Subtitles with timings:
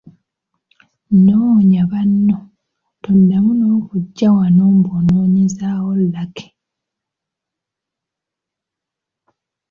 [1.25, 2.37] Noonya banno,
[3.03, 6.47] toddamu n’okujja wano mbu onoonyezaawo Lucky.